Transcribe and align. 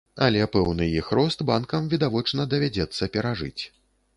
Але 0.27 0.39
пэўны 0.53 0.87
іх 0.99 1.11
рост 1.19 1.45
банкам, 1.49 1.91
відавочна, 1.93 2.49
давядзецца 2.55 3.11
перажыць. 3.19 3.59